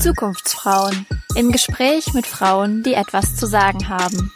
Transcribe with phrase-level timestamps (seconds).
[0.00, 4.32] Zukunftsfrauen im Gespräch mit Frauen, die etwas zu sagen haben.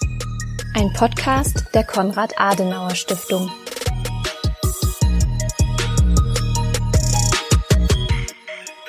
[0.74, 3.49] Ein Podcast der Konrad Adenauer Stiftung.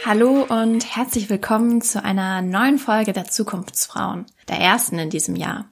[0.03, 5.69] Hallo und herzlich willkommen zu einer neuen Folge der Zukunftsfrauen, der ersten in diesem Jahr.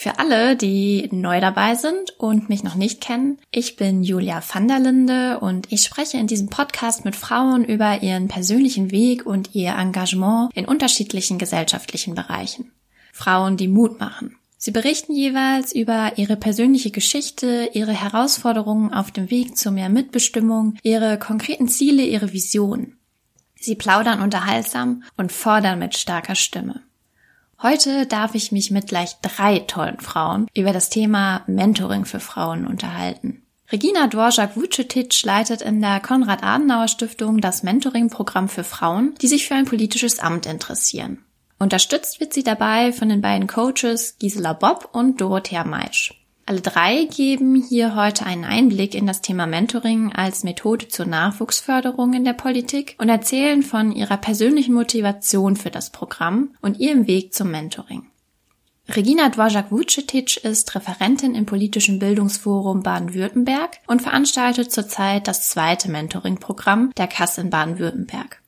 [0.00, 4.68] Für alle, die neu dabei sind und mich noch nicht kennen, ich bin Julia van
[4.68, 9.56] der Linde und ich spreche in diesem Podcast mit Frauen über ihren persönlichen Weg und
[9.56, 12.70] ihr Engagement in unterschiedlichen gesellschaftlichen Bereichen.
[13.12, 14.36] Frauen, die Mut machen.
[14.56, 20.76] Sie berichten jeweils über ihre persönliche Geschichte, ihre Herausforderungen auf dem Weg zu mehr Mitbestimmung,
[20.84, 22.96] ihre konkreten Ziele, ihre Visionen.
[23.56, 26.84] Sie plaudern unterhaltsam und fordern mit starker Stimme.
[27.60, 32.64] Heute darf ich mich mit gleich drei tollen Frauen über das Thema Mentoring für Frauen
[32.64, 33.42] unterhalten.
[33.72, 40.20] Regina Dvorak-Vucetic leitet in der Konrad-Adenauer-Stiftung das Mentoring-Programm für Frauen, die sich für ein politisches
[40.20, 41.18] Amt interessieren.
[41.58, 46.17] Unterstützt wird sie dabei von den beiden Coaches Gisela Bob und Dorothea Meisch.
[46.48, 52.14] Alle drei geben hier heute einen Einblick in das Thema Mentoring als Methode zur Nachwuchsförderung
[52.14, 57.34] in der Politik und erzählen von ihrer persönlichen Motivation für das Programm und ihrem Weg
[57.34, 58.06] zum Mentoring.
[58.88, 67.08] Regina Dvorak-Vucetic ist Referentin im politischen Bildungsforum Baden-Württemberg und veranstaltet zurzeit das zweite Mentoring-Programm der
[67.08, 68.40] Kasse in Baden-Württemberg.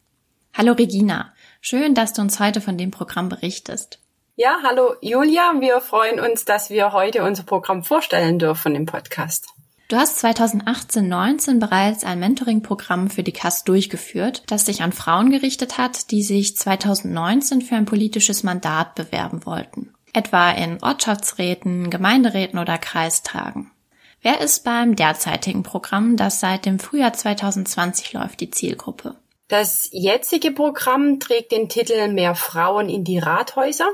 [0.54, 3.98] Hallo Regina, schön, dass du uns heute von dem Programm berichtest.
[4.42, 5.52] Ja, hallo Julia.
[5.58, 9.48] Wir freuen uns, dass wir heute unser Programm vorstellen dürfen im Podcast.
[9.88, 15.76] Du hast 2018-19 bereits ein Mentoring-Programm für die KAS durchgeführt, das sich an Frauen gerichtet
[15.76, 19.92] hat, die sich 2019 für ein politisches Mandat bewerben wollten.
[20.14, 23.70] Etwa in Ortschaftsräten, Gemeinderäten oder Kreistagen.
[24.22, 29.16] Wer ist beim derzeitigen Programm, das seit dem Frühjahr 2020 läuft, die Zielgruppe?
[29.48, 33.90] Das jetzige Programm trägt den Titel Mehr Frauen in die Rathäuser.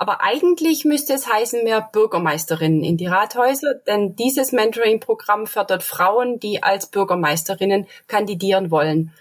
[0.00, 6.40] Aber eigentlich müsste es heißen mehr Bürgermeisterinnen in die Rathäuser, denn dieses Mentoring-Programm fördert Frauen,
[6.40, 9.12] die als Bürgermeisterinnen kandidieren wollen.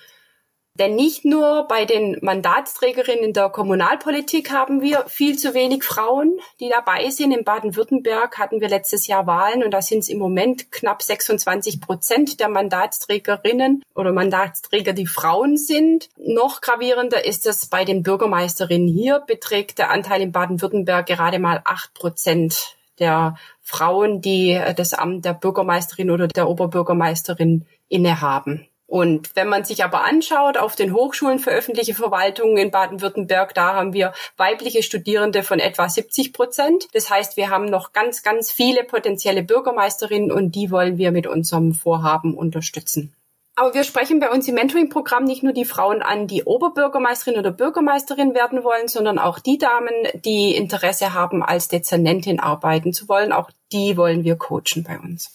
[0.80, 6.70] Denn nicht nur bei den Mandatsträgerinnen der Kommunalpolitik haben wir viel zu wenig Frauen, die
[6.70, 7.34] dabei sind.
[7.34, 11.82] In Baden-Württemberg hatten wir letztes Jahr Wahlen und da sind es im Moment knapp 26
[11.82, 16.08] Prozent der Mandatsträgerinnen oder Mandatsträger, die Frauen sind.
[16.18, 18.88] Noch gravierender ist es bei den Bürgermeisterinnen.
[18.88, 25.26] Hier beträgt der Anteil in Baden-Württemberg gerade mal acht Prozent der Frauen, die das Amt
[25.26, 28.69] der Bürgermeisterin oder der Oberbürgermeisterin innehaben.
[28.90, 33.76] Und wenn man sich aber anschaut auf den Hochschulen für öffentliche Verwaltungen in Baden-Württemberg, da
[33.76, 36.88] haben wir weibliche Studierende von etwa 70 Prozent.
[36.94, 41.28] Das heißt, wir haben noch ganz, ganz viele potenzielle Bürgermeisterinnen und die wollen wir mit
[41.28, 43.14] unserem Vorhaben unterstützen.
[43.56, 47.52] Aber wir sprechen bei uns im Mentoring-Programm nicht nur die Frauen an, die Oberbürgermeisterin oder
[47.52, 49.94] Bürgermeisterin werden wollen, sondern auch die Damen,
[50.26, 53.34] die Interesse haben, als Dezernentin arbeiten zu wollen.
[53.34, 55.30] Auch die wollen wir coachen bei uns.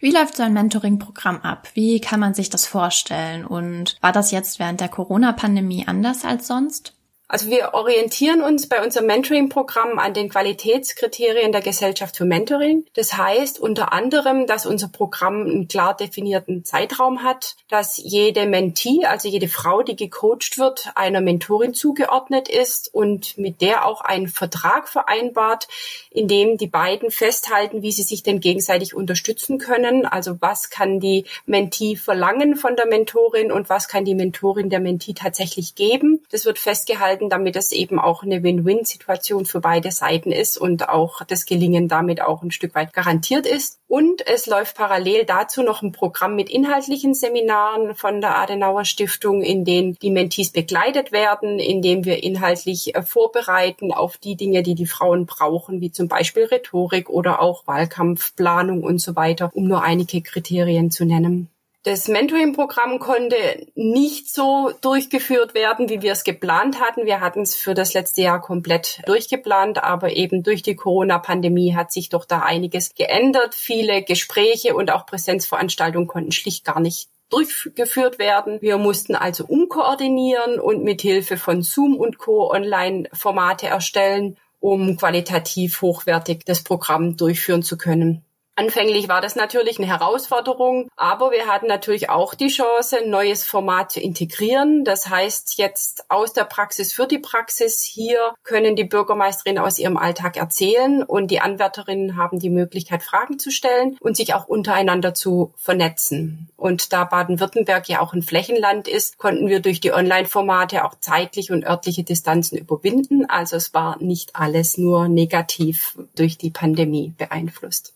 [0.00, 1.68] Wie läuft so ein Mentoring-Programm ab?
[1.74, 3.44] Wie kann man sich das vorstellen?
[3.44, 6.94] Und war das jetzt während der Corona-Pandemie anders als sonst?
[7.30, 12.86] Also wir orientieren uns bei unserem Mentoring-Programm an den Qualitätskriterien der Gesellschaft für Mentoring.
[12.94, 19.06] Das heißt unter anderem, dass unser Programm einen klar definierten Zeitraum hat, dass jede Mentee,
[19.06, 24.26] also jede Frau, die gecoacht wird, einer Mentorin zugeordnet ist und mit der auch einen
[24.26, 25.68] Vertrag vereinbart,
[26.10, 30.04] in dem die beiden festhalten, wie sie sich denn gegenseitig unterstützen können.
[30.04, 34.80] Also was kann die Mentee verlangen von der Mentorin und was kann die Mentorin der
[34.80, 36.24] Mentee tatsächlich geben.
[36.32, 40.88] Das wird festgehalten gestalten, damit es eben auch eine Win-Win-Situation für beide Seiten ist und
[40.88, 43.78] auch das Gelingen damit auch ein Stück weit garantiert ist.
[43.88, 49.42] Und es läuft parallel dazu noch ein Programm mit inhaltlichen Seminaren von der Adenauer Stiftung,
[49.42, 54.62] in denen die Mentees begleitet werden, in dem wir inhaltlich äh, vorbereiten auf die Dinge,
[54.62, 59.66] die die Frauen brauchen, wie zum Beispiel Rhetorik oder auch Wahlkampfplanung und so weiter, um
[59.66, 61.48] nur einige Kriterien zu nennen.
[61.82, 63.36] Das Mentoring-Programm konnte
[63.74, 67.06] nicht so durchgeführt werden, wie wir es geplant hatten.
[67.06, 71.90] Wir hatten es für das letzte Jahr komplett durchgeplant, aber eben durch die Corona-Pandemie hat
[71.90, 73.54] sich doch da einiges geändert.
[73.54, 78.60] Viele Gespräche und auch Präsenzveranstaltungen konnten schlicht gar nicht durchgeführt werden.
[78.60, 82.50] Wir mussten also umkoordinieren und mit Hilfe von Zoom und Co.
[82.50, 88.22] Online-Formate erstellen, um qualitativ hochwertig das Programm durchführen zu können.
[88.56, 93.42] Anfänglich war das natürlich eine Herausforderung, aber wir hatten natürlich auch die Chance, ein neues
[93.42, 94.84] Format zu integrieren.
[94.84, 99.96] Das heißt, jetzt aus der Praxis für die Praxis hier können die Bürgermeisterinnen aus ihrem
[99.96, 105.14] Alltag erzählen und die Anwärterinnen haben die Möglichkeit, Fragen zu stellen und sich auch untereinander
[105.14, 106.50] zu vernetzen.
[106.56, 111.54] Und da Baden-Württemberg ja auch ein Flächenland ist, konnten wir durch die Online-Formate auch zeitliche
[111.54, 113.24] und örtliche Distanzen überwinden.
[113.24, 117.94] Also es war nicht alles nur negativ durch die Pandemie beeinflusst.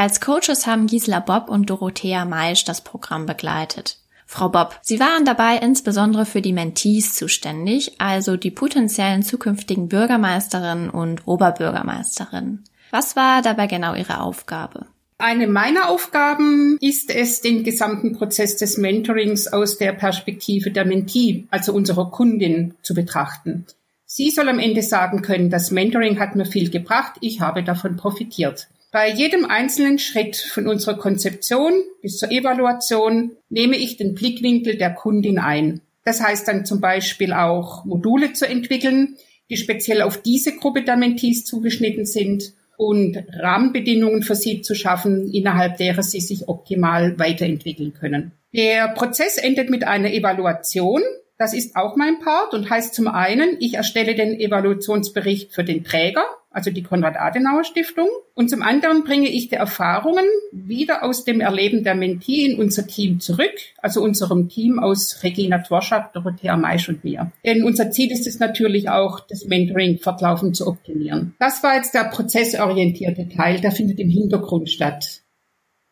[0.00, 3.98] Als Coaches haben Gisela Bob und Dorothea Maisch das Programm begleitet.
[4.24, 10.88] Frau Bob, Sie waren dabei insbesondere für die Mentees zuständig, also die potenziellen zukünftigen Bürgermeisterinnen
[10.88, 12.64] und Oberbürgermeisterinnen.
[12.90, 14.86] Was war dabei genau Ihre Aufgabe?
[15.18, 21.44] Eine meiner Aufgaben ist es, den gesamten Prozess des Mentorings aus der Perspektive der Mentee,
[21.50, 23.66] also unserer Kundin, zu betrachten.
[24.06, 27.98] Sie soll am Ende sagen können, das Mentoring hat mir viel gebracht, ich habe davon
[27.98, 28.68] profitiert.
[28.92, 31.72] Bei jedem einzelnen Schritt von unserer Konzeption
[32.02, 35.80] bis zur Evaluation nehme ich den Blickwinkel der Kundin ein.
[36.04, 39.16] Das heißt dann zum Beispiel auch Module zu entwickeln,
[39.48, 45.32] die speziell auf diese Gruppe der Mentees zugeschnitten sind und Rahmenbedingungen für sie zu schaffen,
[45.32, 48.32] innerhalb derer sie sich optimal weiterentwickeln können.
[48.52, 51.02] Der Prozess endet mit einer Evaluation.
[51.38, 55.84] Das ist auch mein Part und heißt zum einen, ich erstelle den Evaluationsbericht für den
[55.84, 58.08] Träger, also die Konrad-Adenauer-Stiftung.
[58.34, 62.86] Und zum anderen bringe ich die Erfahrungen wieder aus dem Erleben der Mentee in unser
[62.86, 67.32] Team zurück, also unserem Team aus Regina Tworschak, Dorothea Maisch und mir.
[67.44, 71.34] Denn unser Ziel ist es natürlich auch, das Mentoring fortlaufend zu optimieren.
[71.38, 75.22] Das war jetzt der prozessorientierte Teil, der findet im Hintergrund statt.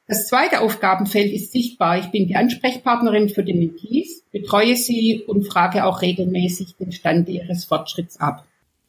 [0.08, 1.98] Das zweite Aufgabenfeld ist sichtbar.
[1.98, 7.28] Ich bin die Ansprechpartnerin für die Mentees, betreue sie und frage auch regelmäßig den Stand
[7.28, 8.46] ihres Fortschritts ab.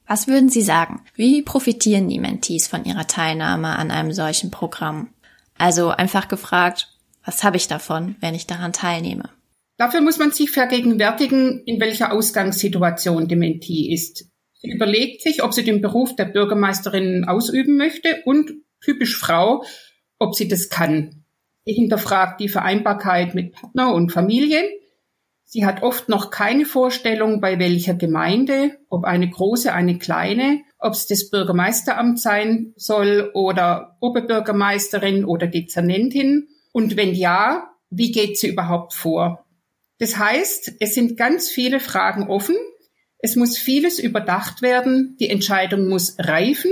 [0.09, 1.01] Was würden Sie sagen?
[1.13, 5.09] Wie profitieren die Mentees von ihrer Teilnahme an einem solchen Programm?
[5.55, 6.87] Also einfach gefragt,
[7.23, 9.29] was habe ich davon, wenn ich daran teilnehme?
[9.77, 14.25] Dafür muss man sich vergegenwärtigen, in welcher Ausgangssituation die Mentee ist.
[14.55, 18.51] Sie überlegt sich, ob sie den Beruf der Bürgermeisterin ausüben möchte und
[18.83, 19.63] typisch Frau,
[20.17, 21.23] ob sie das kann.
[21.65, 24.63] Sie hinterfragt die Vereinbarkeit mit Partner und Familie
[25.51, 30.93] Sie hat oft noch keine Vorstellung, bei welcher Gemeinde, ob eine große, eine kleine, ob
[30.93, 36.49] es das Bürgermeisteramt sein soll oder Oberbürgermeisterin oder Dezernentin.
[36.71, 39.43] Und wenn ja, wie geht sie überhaupt vor?
[39.97, 42.55] Das heißt, es sind ganz viele Fragen offen.
[43.17, 45.17] Es muss vieles überdacht werden.
[45.19, 46.71] Die Entscheidung muss reifen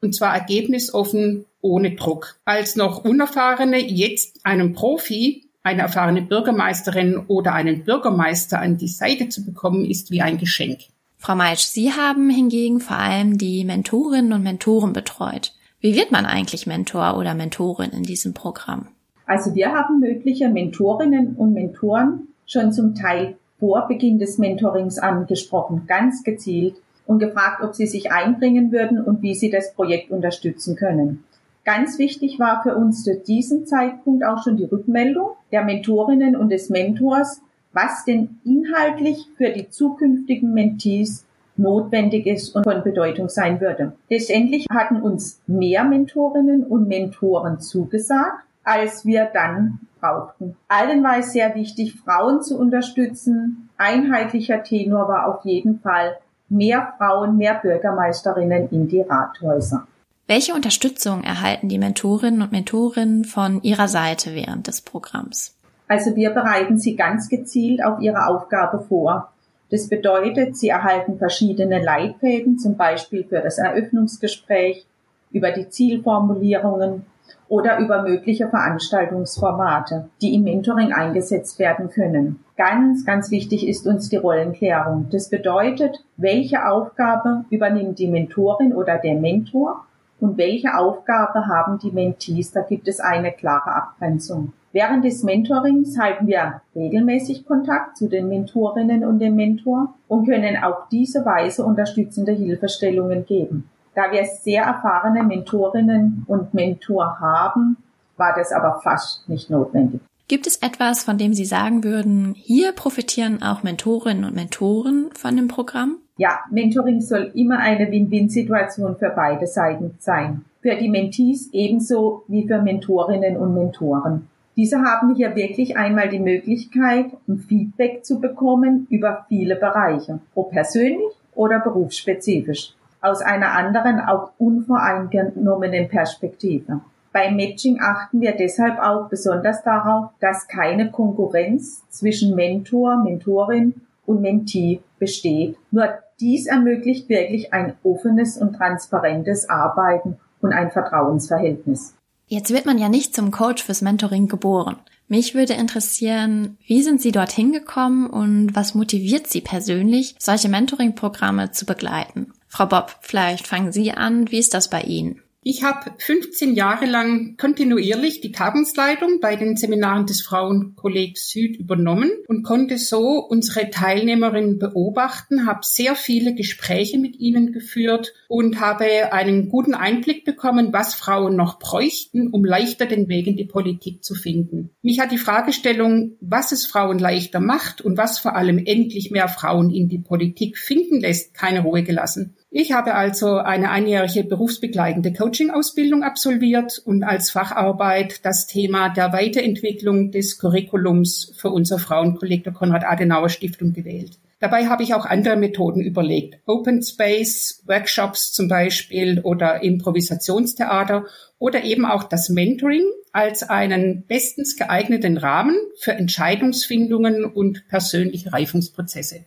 [0.00, 2.40] und zwar ergebnisoffen ohne Druck.
[2.46, 9.28] Als noch Unerfahrene jetzt einem Profi eine erfahrene Bürgermeisterin oder einen Bürgermeister an die Seite
[9.28, 10.78] zu bekommen, ist wie ein Geschenk.
[11.18, 15.54] Frau Meitsch, Sie haben hingegen vor allem die Mentorinnen und Mentoren betreut.
[15.80, 18.86] Wie wird man eigentlich Mentor oder Mentorin in diesem Programm?
[19.26, 25.82] Also wir haben mögliche Mentorinnen und Mentoren schon zum Teil vor Beginn des Mentorings angesprochen,
[25.88, 26.76] ganz gezielt
[27.06, 31.24] und gefragt, ob sie sich einbringen würden und wie sie das Projekt unterstützen können.
[31.66, 36.50] Ganz wichtig war für uns zu diesem Zeitpunkt auch schon die Rückmeldung der Mentorinnen und
[36.50, 37.42] des Mentors,
[37.72, 41.26] was denn inhaltlich für die zukünftigen Mentees
[41.56, 43.94] notwendig ist und von Bedeutung sein würde.
[44.08, 50.54] Letztendlich hatten uns mehr Mentorinnen und Mentoren zugesagt, als wir dann brauchten.
[50.68, 53.70] Allen war es sehr wichtig, Frauen zu unterstützen.
[53.76, 56.16] Einheitlicher Tenor war auf jeden Fall
[56.48, 59.88] mehr Frauen, mehr Bürgermeisterinnen in die Rathäuser.
[60.28, 65.54] Welche Unterstützung erhalten die Mentorinnen und Mentoren von Ihrer Seite während des Programms?
[65.86, 69.32] Also wir bereiten sie ganz gezielt auf ihre Aufgabe vor.
[69.70, 74.84] Das bedeutet, sie erhalten verschiedene Leitfäden, zum Beispiel für das Eröffnungsgespräch,
[75.30, 77.06] über die Zielformulierungen
[77.48, 82.40] oder über mögliche Veranstaltungsformate, die im Mentoring eingesetzt werden können.
[82.56, 85.06] Ganz, ganz wichtig ist uns die Rollenklärung.
[85.12, 89.86] Das bedeutet, welche Aufgabe übernimmt die Mentorin oder der Mentor
[90.20, 92.52] und welche Aufgabe haben die Mentees?
[92.52, 94.52] Da gibt es eine klare Abgrenzung.
[94.72, 100.62] Während des Mentorings halten wir regelmäßig Kontakt zu den Mentorinnen und dem Mentor und können
[100.62, 103.70] auf diese Weise unterstützende Hilfestellungen geben.
[103.94, 107.78] Da wir sehr erfahrene Mentorinnen und Mentor haben,
[108.18, 110.00] war das aber fast nicht notwendig.
[110.28, 115.36] Gibt es etwas, von dem Sie sagen würden, hier profitieren auch Mentorinnen und Mentoren von
[115.36, 115.98] dem Programm?
[116.18, 120.44] Ja, Mentoring soll immer eine Win-Win-Situation für beide Seiten sein.
[120.62, 124.28] Für die Mentees ebenso wie für Mentorinnen und Mentoren.
[124.56, 130.52] Diese haben hier wirklich einmal die Möglichkeit, ein Feedback zu bekommen über viele Bereiche, ob
[130.52, 136.80] persönlich oder berufsspezifisch, aus einer anderen, auch unvoreingenommenen Perspektive.
[137.12, 143.74] Beim Matching achten wir deshalb auch besonders darauf, dass keine Konkurrenz zwischen Mentor, Mentorin
[144.06, 145.56] und Mentee besteht.
[145.70, 145.88] Nur
[146.20, 151.94] dies ermöglicht wirklich ein offenes und transparentes Arbeiten und ein Vertrauensverhältnis.
[152.26, 154.76] Jetzt wird man ja nicht zum Coach fürs Mentoring geboren.
[155.08, 161.52] Mich würde interessieren, wie sind Sie dorthin gekommen und was motiviert Sie persönlich, solche Mentoring-Programme
[161.52, 162.32] zu begleiten?
[162.48, 164.30] Frau Bob, vielleicht fangen Sie an.
[164.32, 165.22] Wie ist das bei Ihnen?
[165.48, 172.10] Ich habe 15 Jahre lang kontinuierlich die Tagungsleitung bei den Seminaren des Frauenkollegs Süd übernommen
[172.26, 179.12] und konnte so unsere Teilnehmerinnen beobachten, habe sehr viele Gespräche mit ihnen geführt und habe
[179.12, 184.02] einen guten Einblick bekommen, was Frauen noch bräuchten, um leichter den Weg in die Politik
[184.02, 184.70] zu finden.
[184.82, 189.28] Mich hat die Fragestellung, was es Frauen leichter macht und was vor allem endlich mehr
[189.28, 192.34] Frauen in die Politik finden lässt, keine Ruhe gelassen.
[192.58, 200.10] Ich habe also eine einjährige berufsbegleitende Coaching-Ausbildung absolviert und als Facharbeit das Thema der Weiterentwicklung
[200.10, 204.18] des Curriculums für unser Frauenkolleg der Konrad-Adenauer-Stiftung gewählt.
[204.40, 206.38] Dabei habe ich auch andere Methoden überlegt.
[206.46, 211.04] Open Space, Workshops zum Beispiel oder Improvisationstheater
[211.38, 219.26] oder eben auch das Mentoring als einen bestens geeigneten Rahmen für Entscheidungsfindungen und persönliche Reifungsprozesse.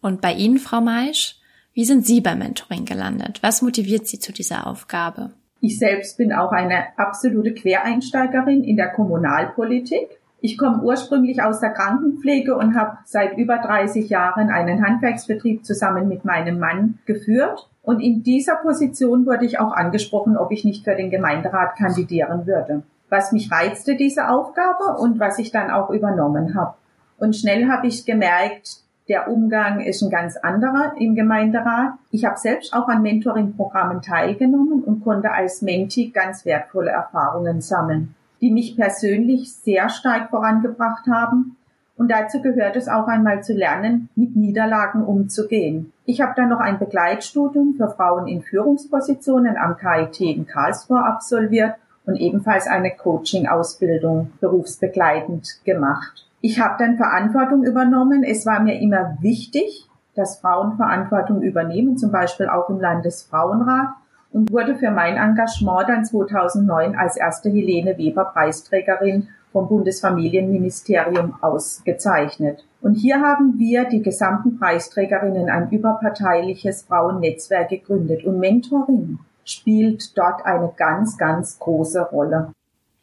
[0.00, 1.36] Und bei Ihnen, Frau Maisch?
[1.74, 3.42] Wie sind Sie beim Mentoring gelandet?
[3.42, 5.30] Was motiviert Sie zu dieser Aufgabe?
[5.60, 10.08] Ich selbst bin auch eine absolute Quereinsteigerin in der Kommunalpolitik.
[10.40, 16.08] Ich komme ursprünglich aus der Krankenpflege und habe seit über 30 Jahren einen Handwerksbetrieb zusammen
[16.08, 17.70] mit meinem Mann geführt.
[17.80, 22.46] Und in dieser Position wurde ich auch angesprochen, ob ich nicht für den Gemeinderat kandidieren
[22.46, 22.82] würde.
[23.08, 26.74] Was mich reizte, diese Aufgabe und was ich dann auch übernommen habe.
[27.18, 31.94] Und schnell habe ich gemerkt, der Umgang ist ein ganz anderer im Gemeinderat.
[32.10, 38.14] Ich habe selbst auch an Mentoring-Programmen teilgenommen und konnte als Menti ganz wertvolle Erfahrungen sammeln,
[38.40, 41.56] die mich persönlich sehr stark vorangebracht haben.
[41.96, 45.92] Und dazu gehört es auch einmal zu lernen, mit Niederlagen umzugehen.
[46.04, 51.74] Ich habe dann noch ein Begleitstudium für Frauen in Führungspositionen am KIT in Karlsruhe absolviert
[52.06, 56.26] und ebenfalls eine Coaching-Ausbildung berufsbegleitend gemacht.
[56.44, 58.24] Ich habe dann Verantwortung übernommen.
[58.24, 63.90] Es war mir immer wichtig, dass Frauen Verantwortung übernehmen, zum Beispiel auch im Landesfrauenrat
[64.32, 72.64] und wurde für mein Engagement dann 2009 als erste Helene Weber Preisträgerin vom Bundesfamilienministerium ausgezeichnet.
[72.80, 80.44] Und hier haben wir die gesamten Preisträgerinnen ein überparteiliches Frauennetzwerk gegründet und Mentoring spielt dort
[80.44, 82.50] eine ganz, ganz große Rolle.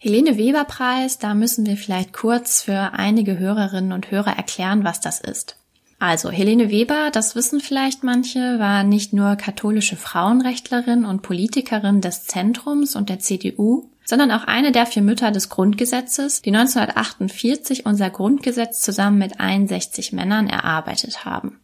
[0.02, 5.02] Helene Weber Preis, da müssen wir vielleicht kurz für einige Hörerinnen und Hörer erklären, was
[5.02, 5.58] das ist.
[6.00, 12.24] Also Helene Weber, das wissen vielleicht manche, war nicht nur katholische Frauenrechtlerin und Politikerin des
[12.24, 18.10] Zentrums und der CDU, sondern auch eine der vier Mütter des Grundgesetzes, die 1948 unser
[18.10, 21.60] Grundgesetz zusammen mit 61 Männern erarbeitet haben.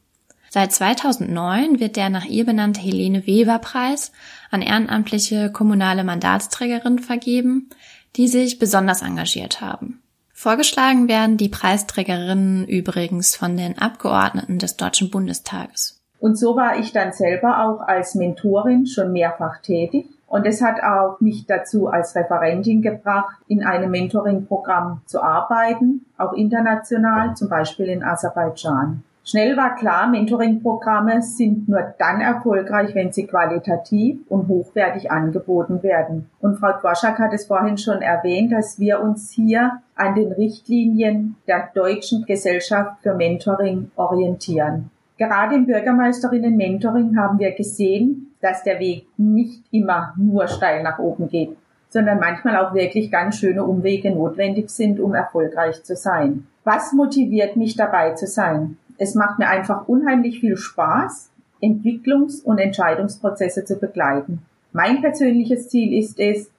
[0.50, 4.12] Seit 2009 wird der nach ihr benannte Helene Weber Preis
[4.51, 7.70] an ehrenamtliche kommunale Mandatsträgerinnen vergeben,
[8.15, 10.01] die sich besonders engagiert haben.
[10.34, 16.01] Vorgeschlagen werden die Preisträgerinnen übrigens von den Abgeordneten des Deutschen Bundestages.
[16.19, 20.07] Und so war ich dann selber auch als Mentorin schon mehrfach tätig.
[20.27, 26.34] Und es hat auch mich dazu als Referentin gebracht, in einem Mentoring-Programm zu arbeiten, auch
[26.34, 29.03] international, zum Beispiel in Aserbaidschan.
[29.27, 36.29] Schnell war klar, Mentoring-Programme sind nur dann erfolgreich, wenn sie qualitativ und hochwertig angeboten werden.
[36.41, 41.38] Und Frau Dwaschak hat es vorhin schon erwähnt, dass wir uns hier an den Richtlinien
[41.48, 44.91] der Deutschen Gesellschaft für Mentoring orientieren.
[45.17, 51.29] Gerade im Bürgermeisterinnen-Mentoring haben wir gesehen, dass der Weg nicht immer nur steil nach oben
[51.29, 51.58] geht,
[51.89, 56.46] sondern manchmal auch wirklich ganz schöne Umwege notwendig sind, um erfolgreich zu sein.
[56.63, 58.77] Was motiviert mich dabei zu sein?
[58.97, 61.29] Es macht mir einfach unheimlich viel Spaß,
[61.61, 64.45] Entwicklungs- und Entscheidungsprozesse zu begleiten.
[64.71, 66.49] Mein persönliches Ziel ist es,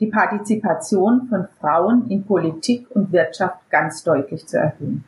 [0.00, 5.04] die Partizipation von Frauen in Politik und Wirtschaft ganz deutlich zu erhöhen.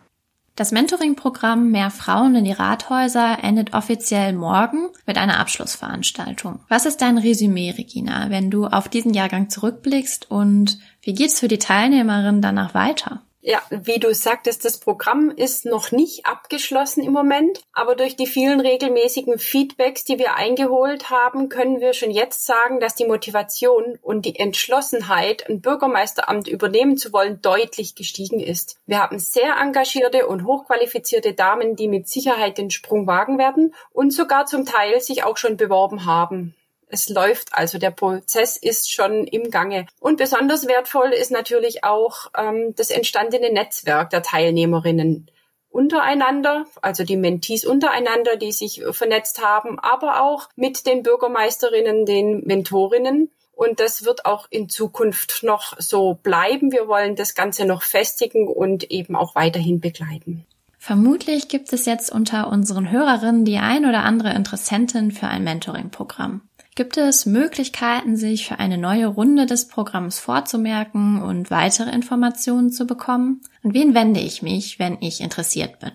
[0.57, 6.59] Das Mentoring-Programm Mehr Frauen in die Rathäuser endet offiziell morgen mit einer Abschlussveranstaltung.
[6.69, 11.47] Was ist dein Resümee, Regina, wenn du auf diesen Jahrgang zurückblickst und wie geht's für
[11.47, 13.23] die Teilnehmerinnen danach weiter?
[13.51, 18.27] Ja, wie du sagtest, das Programm ist noch nicht abgeschlossen im Moment, aber durch die
[18.27, 23.99] vielen regelmäßigen Feedbacks, die wir eingeholt haben, können wir schon jetzt sagen, dass die Motivation
[24.03, 28.77] und die Entschlossenheit, ein Bürgermeisteramt übernehmen zu wollen, deutlich gestiegen ist.
[28.85, 34.13] Wir haben sehr engagierte und hochqualifizierte Damen, die mit Sicherheit den Sprung wagen werden und
[34.13, 36.55] sogar zum Teil sich auch schon beworben haben.
[36.91, 39.87] Es läuft also, der Prozess ist schon im Gange.
[40.01, 45.31] Und besonders wertvoll ist natürlich auch ähm, das entstandene Netzwerk der Teilnehmerinnen
[45.71, 52.43] untereinander, also die Mentees untereinander, die sich vernetzt haben, aber auch mit den Bürgermeisterinnen, den
[52.45, 53.31] Mentorinnen.
[53.53, 56.73] Und das wird auch in Zukunft noch so bleiben.
[56.73, 60.47] Wir wollen das Ganze noch festigen und eben auch weiterhin begleiten.
[60.79, 66.48] Vermutlich gibt es jetzt unter unseren Hörerinnen die ein oder andere Interessentin für ein Mentoring-Programm.
[66.79, 72.87] Gibt es Möglichkeiten, sich für eine neue Runde des Programms vorzumerken und weitere Informationen zu
[72.87, 73.41] bekommen?
[73.65, 75.91] Und wen wende ich mich, wenn ich interessiert bin?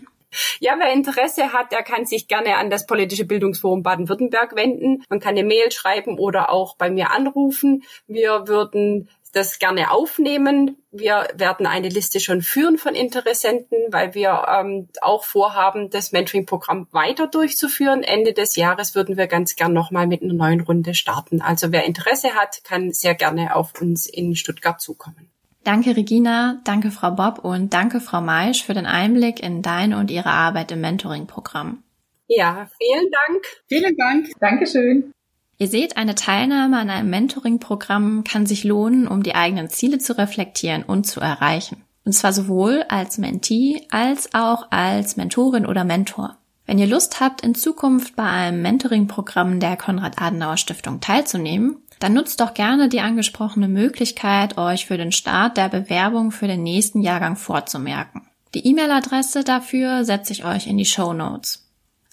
[0.59, 5.05] Ja, wer Interesse hat, der kann sich gerne an das Politische Bildungsforum Baden-Württemberg wenden.
[5.07, 7.83] Man kann eine Mail schreiben oder auch bei mir anrufen.
[8.07, 10.77] Wir würden das gerne aufnehmen.
[10.91, 16.87] Wir werden eine Liste schon führen von Interessenten, weil wir ähm, auch vorhaben, das Mentoring-Programm
[16.91, 18.03] weiter durchzuführen.
[18.03, 21.41] Ende des Jahres würden wir ganz gern nochmal mit einer neuen Runde starten.
[21.41, 25.29] Also wer Interesse hat, kann sehr gerne auf uns in Stuttgart zukommen.
[25.63, 30.11] Danke Regina, danke Frau Bob und danke Frau Maisch für den Einblick in deine und
[30.11, 31.83] ihre Arbeit im Mentoring-Programm.
[32.27, 33.45] Ja, vielen Dank.
[33.67, 34.27] Vielen Dank.
[34.39, 35.11] Dankeschön.
[35.57, 40.17] Ihr seht, eine Teilnahme an einem Mentoring-Programm kann sich lohnen, um die eigenen Ziele zu
[40.17, 41.83] reflektieren und zu erreichen.
[42.05, 46.37] Und zwar sowohl als Mentee als auch als Mentorin oder Mentor.
[46.65, 52.53] Wenn ihr Lust habt, in Zukunft bei einem Mentoring-Programm der Konrad-Adenauer-Stiftung teilzunehmen, dann nutzt doch
[52.53, 58.27] gerne die angesprochene Möglichkeit, euch für den Start der Bewerbung für den nächsten Jahrgang vorzumerken.
[58.53, 61.62] Die E-Mail-Adresse dafür setze ich euch in die Show Notes.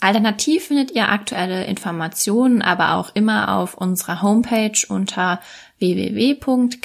[0.01, 5.41] Alternativ findet ihr aktuelle Informationen aber auch immer auf unserer Homepage unter
[5.79, 6.81] www.kass.de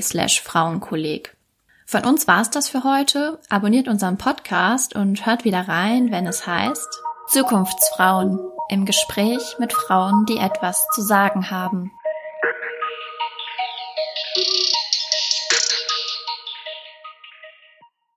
[0.00, 1.36] slash Frauenkolleg.
[1.84, 3.38] Von uns war's das für heute.
[3.48, 6.88] Abonniert unseren Podcast und hört wieder rein, wenn es heißt
[7.28, 8.38] Zukunftsfrauen
[8.70, 11.92] im Gespräch mit Frauen, die etwas zu sagen haben.